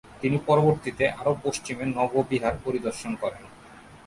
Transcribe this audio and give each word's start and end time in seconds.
তিনি 0.21 0.37
পরবর্তিতে 0.47 1.05
আরো 1.19 1.33
পশ্চিমে 1.43 1.85
নব 1.87 2.13
বিহার 2.29 2.55
পরিদর্শন 2.65 3.11
করেন। 3.15 3.43